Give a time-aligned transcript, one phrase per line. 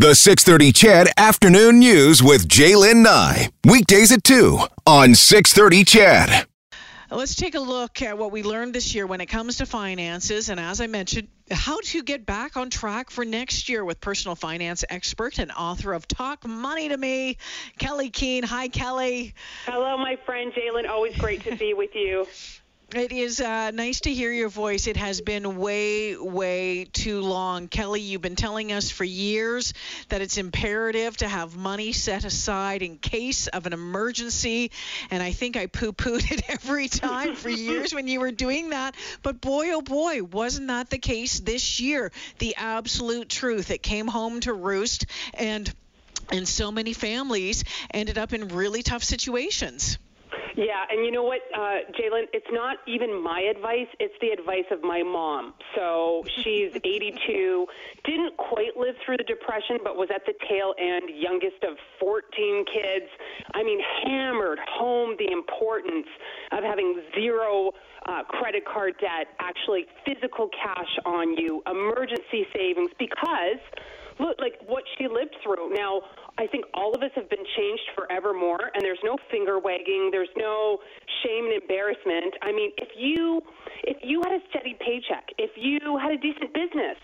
[0.00, 3.50] The 630 CHED Afternoon News with Jaylen Nye.
[3.66, 6.46] Weekdays at 2 on 630 CHED.
[7.10, 10.48] Let's take a look at what we learned this year when it comes to finances.
[10.48, 14.36] And as I mentioned, how to get back on track for next year with personal
[14.36, 17.36] finance expert and author of Talk Money to Me,
[17.78, 18.42] Kelley Keehn.
[18.42, 19.34] Hi, Kelley.
[19.66, 20.88] Hello, my friend Jaylen.
[20.88, 22.26] Always great to be with you.
[22.92, 24.88] It is uh, nice to hear your voice.
[24.88, 27.68] It has been way, way too long.
[27.68, 29.74] Kelley, you've been telling us for years
[30.08, 34.72] that it's imperative to have money set aside in case of an emergency.
[35.12, 38.70] And I think I poo pooed it every time for years when you were doing
[38.70, 38.96] that.
[39.22, 42.10] But boy, oh boy, wasn't that the case this year?
[42.40, 43.70] The absolute truth.
[43.70, 45.06] It came home to roost.
[45.34, 45.72] And
[46.32, 47.62] and so many families
[47.94, 49.96] ended up in really tough situations.
[50.56, 52.24] Yeah, and you know what, uh, Jaylen?
[52.32, 53.86] It's not even my advice.
[53.98, 55.54] It's the advice of my mom.
[55.74, 57.66] So she's 82,
[58.04, 62.64] didn't quite live through the Depression, but was at the tail end, youngest of 14
[62.72, 63.06] kids.
[63.54, 66.06] I mean, hammered home the importance
[66.52, 67.72] of having zero
[68.06, 73.60] uh, credit card debt, actually physical cash on you, emergency savings, because
[74.18, 75.72] look like what she lived through.
[75.74, 76.02] Now,
[76.40, 80.32] I think all of us have been changed forevermore, and there's no finger wagging, there's
[80.38, 80.78] no
[81.22, 82.34] shame and embarrassment.
[82.40, 83.42] I mean, if you
[83.84, 86.96] if you had a steady paycheck, if you had a decent business,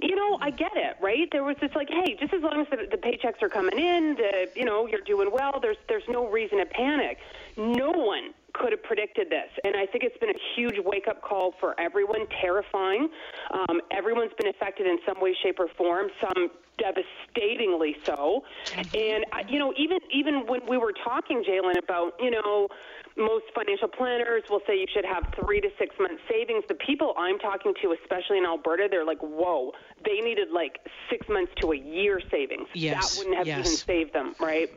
[0.00, 1.28] you know, I get it, right?
[1.30, 4.16] There was this like, hey, just as long as the, the paychecks are coming in,
[4.16, 5.58] the you know, you're doing well.
[5.60, 7.18] There's there's no reason to panic.
[7.58, 9.50] No one could have predicted this.
[9.64, 13.10] And I think it's been a huge wake up call for everyone, terrifying.
[13.52, 18.44] Um, everyone's been affected in some way, shape, or form, some devastatingly so.
[18.66, 18.96] Mm-hmm.
[18.96, 22.68] And, you know, even, even when we were talking, Jaylen, about, you know,
[23.16, 26.64] most financial planners will say you should have three to six months savings.
[26.68, 29.72] The people I'm talking to, especially in Alberta, they're like, whoa,
[30.04, 30.78] they needed like
[31.10, 32.68] six months to a year savings.
[32.74, 33.58] Yes, that wouldn't have yes.
[33.58, 34.70] even saved them, right?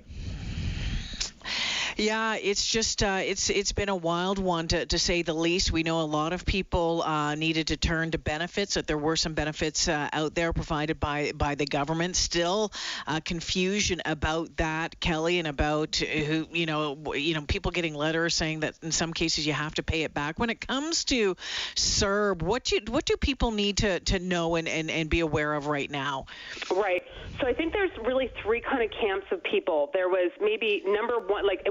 [2.02, 5.72] Yeah, it's just uh, it's it's been a wild one to, to say the least.
[5.72, 8.74] We know a lot of people uh, needed to turn to benefits.
[8.74, 12.16] That there were some benefits uh, out there provided by by the government.
[12.16, 12.72] Still,
[13.06, 18.34] uh, confusion about that, Kelley, and about who you know you know people getting letters
[18.34, 20.40] saying that in some cases you have to pay it back.
[20.40, 21.36] When it comes to
[21.76, 25.54] CERB, what do what do people need to, to know and, and, and be aware
[25.54, 26.26] of right now?
[26.72, 27.04] Right.
[27.40, 29.90] So I think there's really three kind of camps of people.
[29.94, 31.66] There was maybe number one, like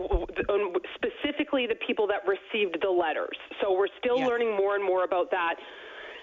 [0.48, 3.36] Um, specifically the people that received the letters.
[3.60, 4.26] So we're still yeah.
[4.26, 5.54] learning more and more about that.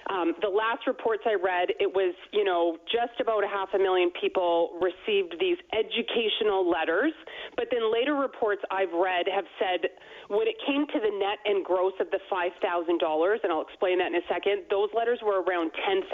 [0.10, 3.78] Um, the last reports I read, it was, you know, just about a half a
[3.78, 7.12] million people received these educational letters.
[7.56, 9.90] But then later reports I've read have said
[10.30, 12.56] when it came to the net and gross of the $5,000,
[13.44, 16.08] and I'll explain that in a second, those letters were around 10,000.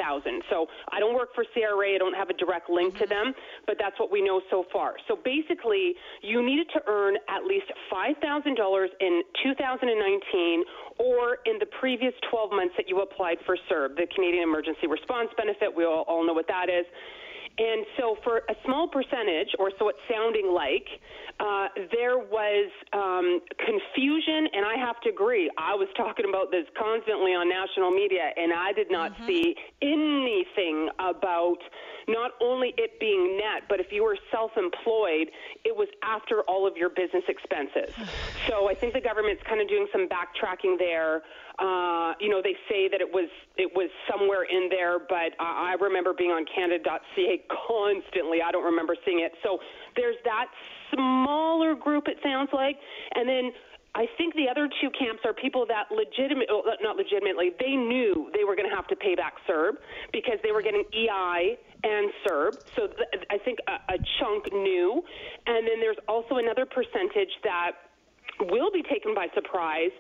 [0.49, 3.33] So I don't work for CRA, I don't have a direct link to them,
[3.65, 4.95] but that's what we know so far.
[5.07, 8.17] So basically, you needed to earn at least $5,000
[9.01, 10.63] in 2019
[10.99, 15.29] or in the previous 12 months that you applied for CERB, the Canadian Emergency Response
[15.37, 15.73] Benefit.
[15.75, 16.85] We all, all know what that is.
[17.57, 20.87] And so, for a small percentage, or so it's sounding like,
[21.39, 25.51] uh, there was um, confusion, and I have to agree.
[25.57, 29.27] I was talking about this constantly on national media, and I did not mm-hmm.
[29.27, 31.57] see anything about
[32.07, 35.29] not only it being net, but if you were self employed,
[35.63, 37.93] it was after all of your business expenses.
[38.47, 41.21] so I think the government's kind of doing some backtracking there.
[41.59, 45.73] Uh, you know, they say that it was it was somewhere in there, but I,
[45.73, 48.39] I remember being on Canada.ca constantly.
[48.41, 49.33] I don't remember seeing it.
[49.43, 49.59] So
[49.95, 50.47] there's that
[50.93, 52.07] smaller group.
[52.07, 52.77] It sounds like,
[53.15, 53.51] and then
[53.95, 58.31] I think the other two camps are people that legitimate, oh, not legitimately, they knew
[58.33, 59.77] they were going to have to pay back CERB
[60.11, 62.57] because they were getting EI and CERB.
[62.75, 65.03] So th- I think a, a chunk knew.
[65.45, 67.82] And then there's also another percentage that
[68.39, 69.91] will be taken by surprise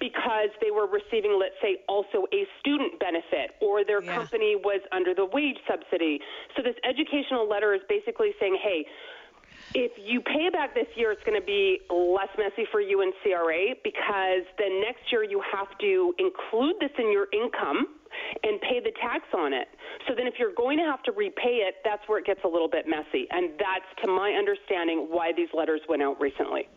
[0.00, 4.14] because they were receiving, let's say, also a student benefit or their yeah.
[4.14, 6.20] company was under the wage subsidy.
[6.56, 8.86] So this educational letter is basically saying, hey,
[9.74, 13.12] if you pay back this year, it's going to be less messy for you in
[13.22, 17.86] CRA because then next year you have to include this in your income
[18.42, 19.68] and pay the tax on it.
[20.08, 22.48] So then if you're going to have to repay it, that's where it gets a
[22.48, 23.26] little bit messy.
[23.30, 26.68] And that's, to my understanding, why these letters went out recently.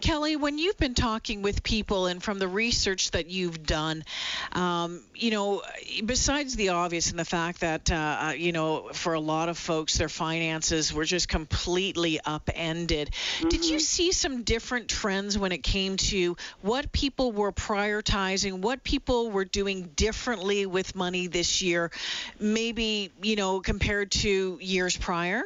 [0.00, 4.04] Kelley, when you've been talking with people and from the research that you've done,
[4.52, 5.62] um, you know,
[6.04, 9.58] besides the obvious and the fact that, uh, uh, you know, for a lot of
[9.58, 13.48] folks, their finances were just completely upended, mm-hmm.
[13.48, 13.80] did you mm-hmm.
[13.80, 19.44] see some different trends when it came to what people were prioritizing, what people were
[19.44, 21.90] doing differently with money this year,
[22.38, 25.42] maybe, you know, compared to years prior?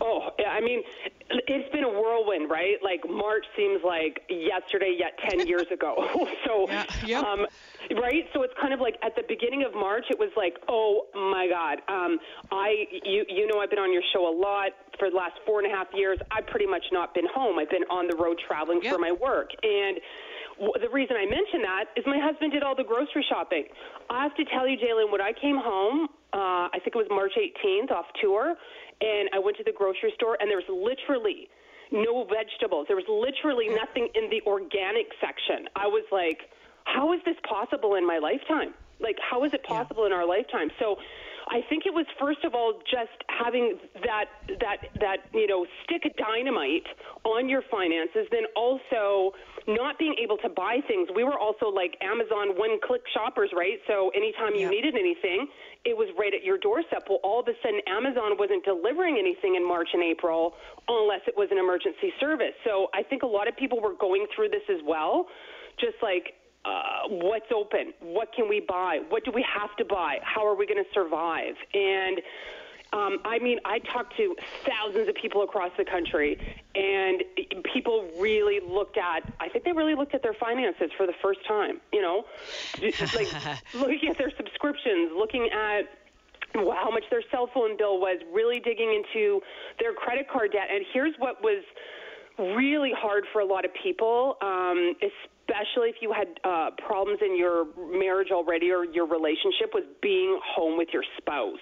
[0.00, 0.82] Oh, yeah, I mean,
[1.46, 2.76] it's been a whirlwind, right?
[2.82, 6.06] Like March seems like yesterday, yet 10 years ago.
[6.46, 7.24] so, yeah, yep.
[7.24, 7.46] um,
[8.00, 8.24] right?
[8.32, 11.46] So it's kind of like at the beginning of March, it was like, oh my
[11.48, 11.82] God.
[11.92, 12.18] Um,
[12.50, 15.60] I, you, you know, I've been on your show a lot for the last four
[15.60, 16.18] and a half years.
[16.30, 17.58] I've pretty much not been home.
[17.58, 18.94] I've been on the road traveling yep.
[18.94, 19.50] for my work.
[19.62, 19.98] And,
[20.58, 23.64] the reason I mention that is my husband did all the grocery shopping.
[24.10, 27.08] I have to tell you, Jalen, when I came home, uh, I think it was
[27.10, 28.54] March 18th off tour,
[29.00, 31.48] and I went to the grocery store, and there was literally
[31.92, 32.86] no vegetables.
[32.88, 35.68] There was literally nothing in the organic section.
[35.76, 36.50] I was like,
[36.84, 38.74] how is this possible in my lifetime?
[39.00, 40.06] Like, how is it possible yeah.
[40.06, 40.70] in our lifetime?
[40.78, 40.96] So,
[41.48, 44.26] I think it was first of all just having that
[44.60, 46.86] that that you know stick of dynamite
[47.24, 49.32] on your finances, then also
[49.66, 51.08] not being able to buy things.
[51.14, 53.80] We were also like Amazon one-click shoppers, right?
[53.88, 55.48] So anytime you needed anything,
[55.84, 57.08] it was right at your doorstep.
[57.08, 60.52] Well, all of a sudden, Amazon wasn't delivering anything in March and April
[60.88, 62.52] unless it was an emergency service.
[62.64, 65.28] So I think a lot of people were going through this as well,
[65.80, 70.18] just like uh, what's open, what can we buy, what do we have to buy,
[70.22, 72.20] how are we going to survive, and
[72.94, 76.38] um, I mean, I talked to thousands of people across the country,
[76.76, 77.24] and
[77.72, 79.32] people really looked at.
[79.40, 81.80] I think they really looked at their finances for the first time.
[81.92, 82.24] You know,
[82.80, 83.28] like
[83.74, 85.82] looking at their subscriptions, looking at
[86.54, 89.40] how much their cell phone bill was, really digging into
[89.80, 90.68] their credit card debt.
[90.72, 91.64] And here's what was
[92.38, 94.94] really hard for a lot of people, um,
[95.44, 100.38] especially if you had uh, problems in your marriage already or your relationship, was being
[100.54, 101.60] home with your spouse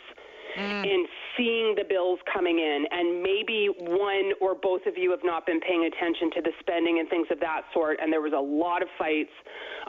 [0.57, 0.61] mm.
[0.61, 5.47] and seeing the bills coming in, and maybe one or both of you have not
[5.47, 8.41] been paying attention to the spending and things of that sort, and there was a
[8.41, 9.33] lot of fights.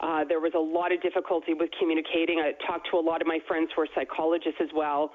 [0.01, 2.39] Uh, there was a lot of difficulty with communicating.
[2.39, 5.13] I talked to a lot of my friends who are psychologists as well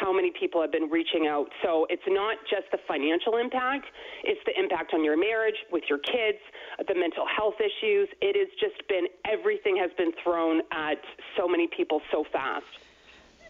[0.00, 1.48] how many people have been reaching out.
[1.62, 3.86] So it's not just the financial impact,
[4.24, 6.38] it's the impact on your marriage, with your kids,
[6.86, 8.08] the mental health issues.
[8.20, 10.98] It has just been everything has been thrown at
[11.36, 12.64] so many people so fast.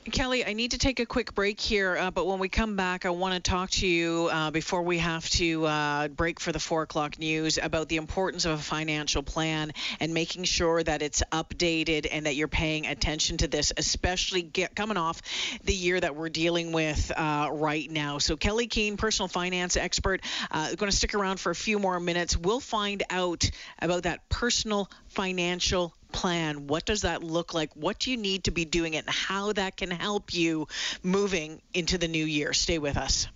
[0.06, 3.04] Kelley, I need to take a quick break here, uh, but when we come back,
[3.04, 6.58] I want to talk to you uh, before we have to uh, break for the
[6.58, 11.22] four o'clock news about the importance of a financial plan and making sure that it's
[11.30, 15.20] updated and that you're paying attention to this, especially get, coming off
[15.64, 18.16] the year that we're dealing with uh, right now.
[18.16, 22.00] So, Kelley Keehn, personal finance expert, uh, going to stick around for a few more
[22.00, 22.38] minutes.
[22.38, 26.66] We'll find out about that personal financial plan?
[26.66, 27.74] What does that look like?
[27.74, 30.68] What do you need to be doing it and how that can help you
[31.02, 32.52] moving into the new year?
[32.52, 33.26] Stay with us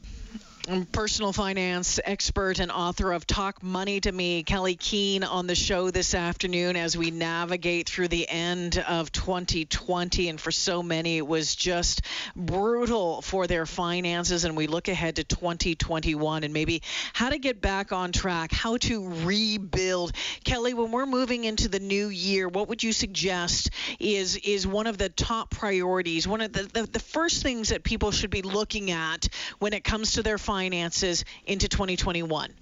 [0.92, 5.90] personal finance expert and author of Talk Money to Me, Kelley Keehn, on the show
[5.90, 10.28] this afternoon as we navigate through the end of 2020.
[10.28, 12.02] And for so many, it was just
[12.34, 14.44] brutal for their finances.
[14.44, 16.82] And we look ahead to 2021 and maybe
[17.12, 20.12] how to get back on track, how to rebuild.
[20.44, 23.70] Kelley, when we're moving into the new year, what would you suggest
[24.00, 27.84] is is one of the top priorities, one of the, the, the first things that
[27.84, 29.28] people should be looking at
[29.58, 30.53] when it comes to their finances?
[30.54, 32.54] Finances into 2021?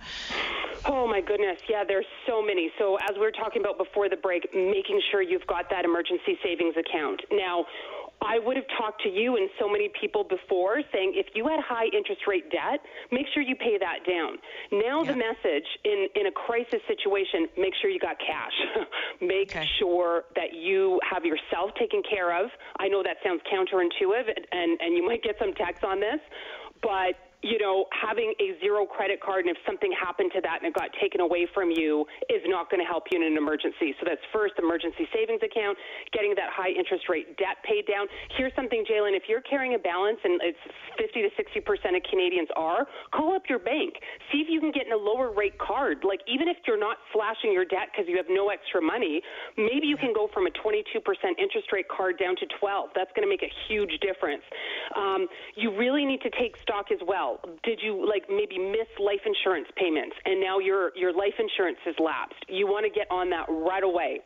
[0.86, 1.60] Oh my goodness.
[1.68, 2.72] Yeah, there's so many.
[2.78, 6.38] So as we were talking about before the break, making sure you've got that emergency
[6.42, 7.20] savings account.
[7.30, 7.66] Now,
[8.24, 11.60] I would have talked to you and so many people before saying if you had
[11.60, 12.80] high interest rate debt,
[13.10, 14.38] make sure you pay that down.
[14.72, 15.12] Now yeah.
[15.12, 18.56] the message in, in a crisis situation, make sure you got cash.
[19.20, 19.68] make okay.
[19.78, 22.50] sure that you have yourself taken care of.
[22.78, 26.20] I know that sounds counterintuitive and, and you might get some texts on this,
[26.80, 30.70] but you know, having a zero credit card and if something happened to that and
[30.70, 33.98] it got taken away from you is not going to help you in an emergency.
[33.98, 35.74] So that's first, emergency savings account,
[36.14, 38.06] getting that high interest rate debt paid down.
[38.38, 40.62] Here's something, Jalen, if you're carrying a balance and it's
[41.02, 43.98] 50 to 60% of Canadians are, call up your bank.
[44.30, 46.06] See if you can get in a lower rate card.
[46.06, 49.18] Like, even if you're not slashing your debt because you have no extra money,
[49.58, 50.78] maybe you can go from a 22%
[51.42, 52.94] interest rate card down to 12.
[52.94, 54.46] That's going to make a huge difference.
[54.94, 55.26] Um,
[55.58, 57.31] you really need to take stock as well
[57.62, 61.94] did you like maybe miss life insurance payments and now your your life insurance has
[61.98, 62.44] lapsed?
[62.48, 64.20] You want to get on that right away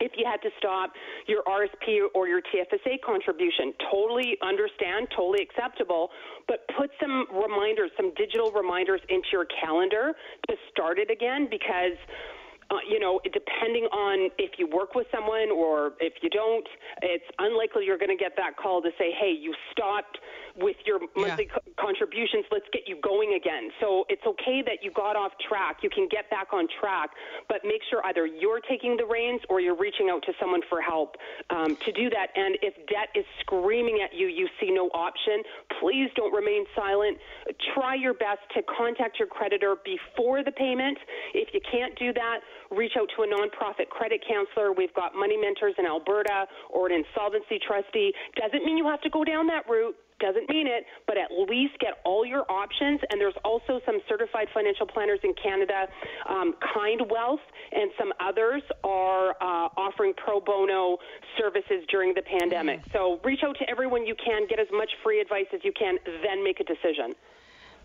[0.00, 0.92] if you had to stop
[1.26, 3.74] your RSP or your TFSA contribution.
[3.90, 6.10] Totally understand, totally acceptable,
[6.46, 10.12] but put some reminders, some digital reminders into your calendar
[10.48, 11.98] to start it again because
[12.70, 16.66] uh, you know, depending on if you work with someone or if you don't,
[17.02, 20.18] it's unlikely you're going to get that call to say, hey, you stopped
[20.56, 21.54] with your monthly Yeah.
[21.54, 22.44] co- contributions.
[22.50, 23.70] Let's get you going again.
[23.80, 25.78] So it's okay that you got off track.
[25.82, 27.10] You can get back on track,
[27.48, 30.82] but make sure either you're taking the reins or you're reaching out to someone for
[30.82, 31.16] help
[31.50, 32.28] um, to do that.
[32.34, 35.42] And if debt is screaming at you, you see no option,
[35.80, 37.16] please don't remain silent.
[37.74, 40.98] Try your best to contact your creditor before the payment.
[41.34, 42.40] If you can't do that,
[42.70, 44.72] reach out to a nonprofit credit counselor.
[44.72, 48.12] We've got money mentors in Alberta or an insolvency trustee.
[48.36, 51.78] Doesn't mean you have to go down that route doesn't mean it, but at least
[51.78, 53.00] get all your options.
[53.10, 55.86] And there's also some certified financial planners in Canada,
[56.28, 57.40] um, Kind Wealth,
[57.72, 60.98] and some others are uh, offering pro bono
[61.38, 62.80] services during the pandemic.
[62.92, 65.98] So reach out to everyone you can, get as much free advice as you can,
[66.04, 67.14] then make a decision.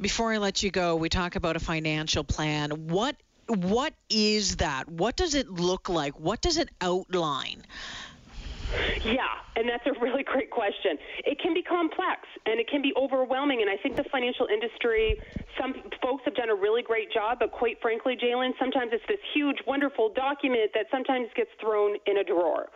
[0.02, 2.88] Before I let you go, we talk about a financial plan.
[2.88, 3.16] What
[3.48, 4.88] what is that?
[4.90, 6.20] What does it look like?
[6.20, 7.64] What does it outline?
[9.06, 9.22] Yeah,
[9.56, 10.98] and that's a really great question.
[11.26, 15.20] It can be complex and it can be overwhelming, and I think the financial industry,
[15.60, 19.22] some folks have done a really great job, but quite frankly, Jalen, sometimes it's this
[19.34, 22.68] huge, wonderful document that sometimes gets thrown in a drawer,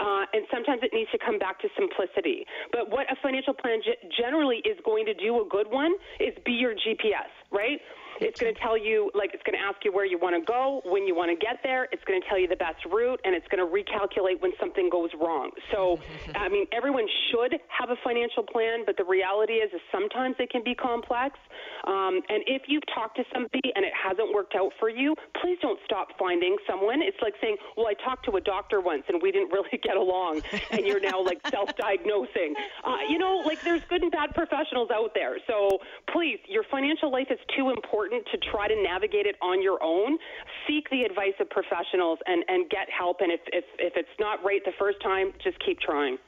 [0.00, 2.44] uh, and sometimes it needs to come back to simplicity.
[2.72, 6.34] But what a financial plan ge- generally is going to do, a good one, is
[6.44, 7.80] be your GPS, right?
[8.20, 10.44] It's going to tell you, like, it's going to ask you where you want to
[10.44, 11.88] go, when you want to get there.
[11.92, 14.88] It's going to tell you the best route, and it's going to recalculate when something
[14.90, 15.50] goes wrong.
[15.72, 15.98] So,
[16.34, 20.50] I mean, everyone should have a financial plan, but the reality is, is sometimes it
[20.50, 21.38] can be complex.
[21.86, 25.58] Um, and if you've talked to somebody and it hasn't worked out for you, please
[25.60, 27.02] don't stop finding someone.
[27.02, 29.96] It's like saying, well, I talked to a doctor once and we didn't really get
[29.96, 32.54] along, and you're now like self-diagnosing.
[32.84, 35.36] Uh, you know, like there's good and bad professionals out there.
[35.46, 35.78] So
[36.12, 40.18] please, your financial life is too important to try to navigate it on your own.
[40.66, 43.20] Seek the advice of professionals and, and get help.
[43.20, 46.18] And if, if, if it's not right the first time, just keep trying.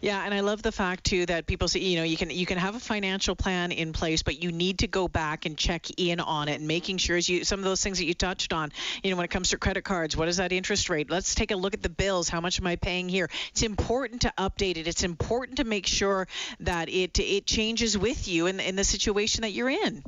[0.00, 2.46] Yeah, and I love the fact too that people say, you know, you can you
[2.46, 5.86] can have a financial plan in place, but you need to go back and check
[5.96, 8.52] in on it and making sure as you some of those things that you touched
[8.52, 11.10] on, you know, when it comes to credit cards, what is that interest rate?
[11.10, 12.28] Let's take a look at the bills.
[12.28, 13.30] How much am I paying here?
[13.50, 14.86] It's important to update it.
[14.86, 16.28] It's important to make sure
[16.60, 20.02] that it it changes with you in in the situation that you're in.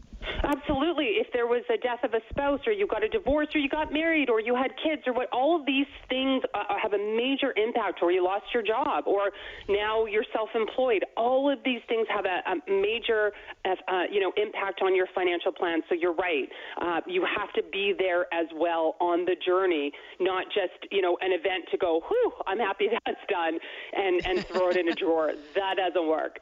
[0.45, 1.21] Absolutely.
[1.21, 3.69] If there was a death of a spouse, or you got a divorce, or you
[3.69, 6.99] got married, or you had kids, or what, all of these things uh, have a
[6.99, 9.31] major impact, or you lost your job, or
[9.69, 11.05] now you're self-employed.
[11.17, 13.33] All of these things have a, a major,
[13.65, 15.83] uh, uh, you know, impact on your financial plan.
[15.89, 16.49] So you're right.
[16.81, 21.17] Uh, you have to be there as well on the journey, not just you know
[21.21, 23.59] an event to go, whew, I'm happy that's done,
[23.93, 25.33] and and throw it in a drawer.
[25.55, 26.41] That doesn't work.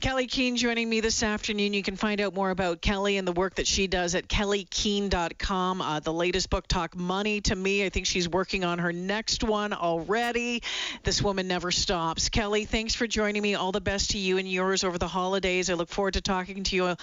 [0.00, 1.74] Kelley Keehn joining me this afternoon.
[1.74, 5.80] You can find out more about Kelley and the work that she does at kelleykeehn.com.
[5.80, 7.84] Uh, the latest book, Talk Money to Me.
[7.84, 10.62] I think she's working on her next one already.
[11.02, 12.28] This woman never stops.
[12.28, 13.54] Kelley, thanks for joining me.
[13.54, 15.70] All the best to you and yours over the holidays.
[15.70, 16.96] I look forward to talking to you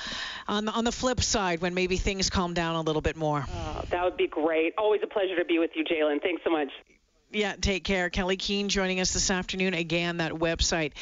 [0.48, 3.46] on, on the flip side when maybe things calm down a little bit more.
[3.48, 4.74] Oh, that would be great.
[4.78, 6.22] Always a pleasure to be with you, Jalen.
[6.22, 6.70] Thanks so much.
[7.32, 8.10] Yeah, take care.
[8.10, 9.76] Kelley Keehn joining us this afternoon.
[9.76, 10.94] Again, that website,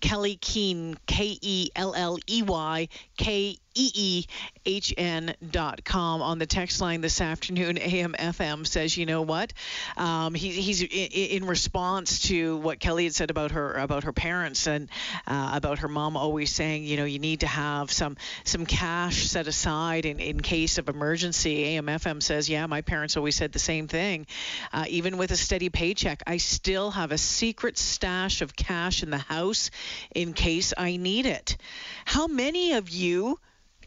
[0.00, 4.24] Kelley Keehn, K E L L E Y K E E
[4.66, 6.22] H N dot com.
[6.22, 9.52] On the text line this afternoon, AM FM says, you know what?
[9.96, 14.12] Um, he, he's in, in response to what Kelley had said about her about her
[14.12, 14.88] parents and
[15.26, 19.28] uh, about her mom always saying, you know, you need to have some some cash
[19.28, 21.64] set aside in, in case of emergency.
[21.76, 24.26] AM FM says, yeah, my parents always said the same thing.
[24.72, 29.10] Uh, even with a steady paycheck, I still have a secret stash of cash in
[29.10, 29.70] the house
[30.14, 31.56] in case I need it.
[32.04, 33.38] How many of you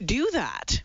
[0.04, 0.82] do that?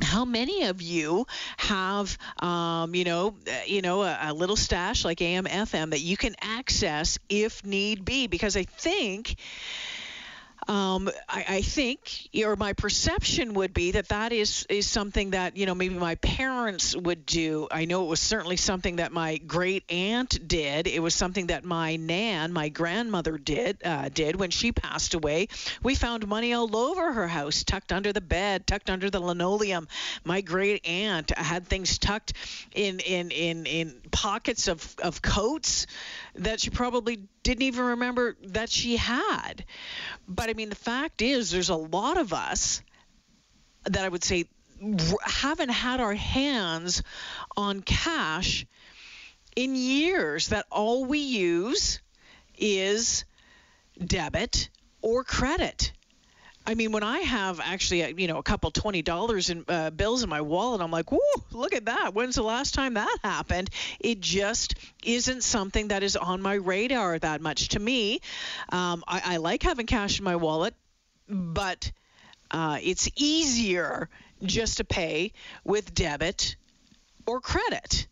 [0.00, 1.26] how many of you
[1.56, 6.00] have um, you know uh, you know a, a, little stash like am fm that
[6.00, 9.34] you can access if need be because i think
[10.68, 15.56] um, I, I, think, or my perception would be that that is is something that
[15.56, 17.68] you know maybe my parents would do.
[17.70, 20.86] I know it was certainly something that my great aunt did.
[20.86, 25.48] It was something that my nan, my grandmother, did uh, did when she passed away.
[25.82, 29.88] We found money all over her house, tucked under the bed, tucked under the linoleum.
[30.22, 32.34] My great aunt had things tucked
[32.74, 35.86] in in in in pockets of of coats
[36.34, 39.64] that she probably didn't even remember that she had.
[40.28, 42.82] But I mean, the fact is, there's a lot of us
[43.84, 44.44] that I would say
[45.24, 47.02] haven't had our hands
[47.56, 48.66] on cash
[49.56, 52.00] in years, that all we use
[52.58, 53.24] is
[53.98, 54.68] debit
[55.00, 55.92] or credit.
[56.68, 59.88] I mean, when I have actually, uh, you know, a couple twenty dollars in uh,
[59.88, 61.18] bills in my wallet, I'm like, "Whoa,
[61.52, 62.12] look at that!
[62.12, 63.70] When's the last time that happened?"
[64.00, 67.68] It just isn't something that is on my radar that much.
[67.68, 68.20] To me,
[68.68, 70.74] um, I, I like having cash in my wallet,
[71.26, 71.90] but
[72.50, 74.10] uh, it's easier
[74.42, 75.32] just to pay
[75.64, 76.56] with debit
[77.26, 78.06] or credit.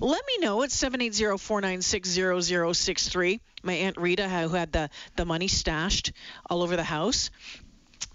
[0.00, 3.40] Let me know at 780-496-0063.
[3.62, 6.10] My aunt Rita, who had the, the money stashed
[6.50, 7.30] all over the house,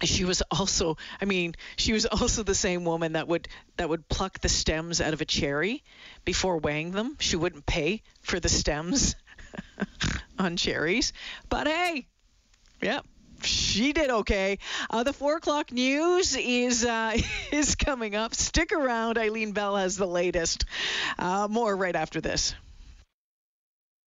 [0.02, 4.08] she was also i mean she was also the same woman that would that would
[4.08, 5.82] pluck the stems out of a cherry
[6.24, 9.14] before weighing them she wouldn't pay for the stems
[10.38, 11.12] on cherries
[11.48, 12.06] but hey
[12.82, 13.04] yep
[13.42, 14.58] she did okay.
[14.90, 17.16] Uh, the four o'clock news is uh,
[17.52, 18.34] is coming up.
[18.34, 19.18] Stick around.
[19.18, 20.64] Eileen Bell has the latest.
[21.18, 22.54] Uh, more right after this.